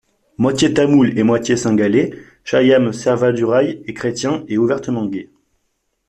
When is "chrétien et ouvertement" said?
3.93-5.05